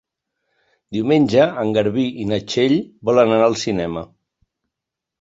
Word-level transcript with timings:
Diumenge 0.97 1.45
en 1.65 1.75
Garbí 1.77 2.07
i 2.25 2.27
na 2.33 2.41
Txell 2.49 2.77
volen 3.13 3.39
anar 3.39 3.49
al 3.53 3.63
cinema. 3.69 4.09